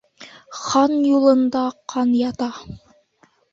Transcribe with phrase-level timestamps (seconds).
[0.59, 1.63] Хан юлында
[1.95, 2.51] ҡан ята.